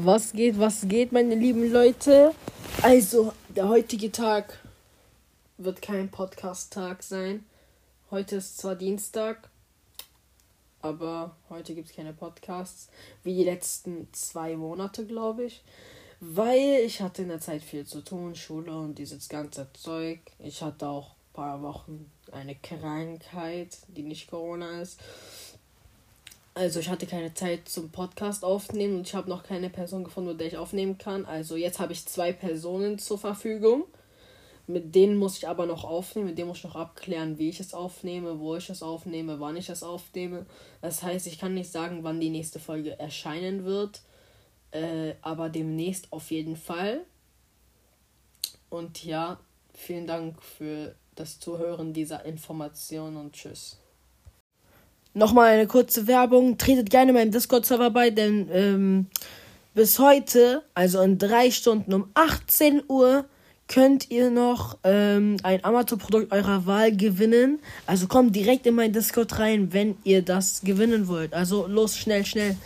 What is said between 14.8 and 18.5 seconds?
glaube ich. Weil ich hatte in der Zeit viel zu tun,